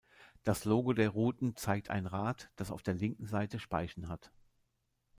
[0.41, 4.31] Das Logo der Routen zeigt ein Rad, das auf der linken Seite Speichen hat.